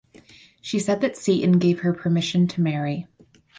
[0.61, 3.05] She said that Satan gave her permission to marry.